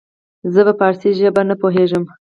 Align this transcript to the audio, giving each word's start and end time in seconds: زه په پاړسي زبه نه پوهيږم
زه 0.53 0.61
په 0.67 0.73
پاړسي 0.79 1.09
زبه 1.19 1.41
نه 1.49 1.55
پوهيږم 1.61 2.03